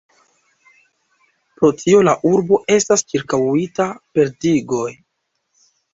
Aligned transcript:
Pro 1.59 1.69
tio 1.83 1.99
la 2.09 2.15
urbo 2.31 2.61
estas 2.77 3.07
ĉirkaŭita 3.11 3.87
per 4.17 4.33
digoj. 4.47 4.89